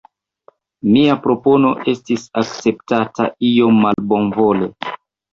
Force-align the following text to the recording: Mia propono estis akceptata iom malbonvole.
Mia 0.93 1.17
propono 1.25 1.73
estis 1.91 2.23
akceptata 2.41 3.27
iom 3.49 3.77
malbonvole. 3.83 4.71